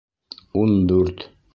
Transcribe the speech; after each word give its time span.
Ун 0.63 0.73
дүрт 0.93 1.27